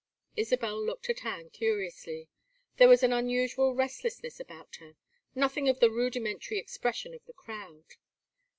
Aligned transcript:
Isabel 0.35 0.83
looked 0.83 1.11
at 1.11 1.23
Anne 1.23 1.51
curiously. 1.51 2.27
There 2.77 2.87
was 2.89 3.03
an 3.03 3.13
unusual 3.13 3.75
restlessness 3.75 4.39
about 4.39 4.77
her, 4.77 4.95
nothing 5.35 5.69
of 5.69 5.79
the 5.79 5.91
rudimentary 5.91 6.57
expression 6.57 7.13
of 7.13 7.23
the 7.27 7.33
crowd. 7.33 7.85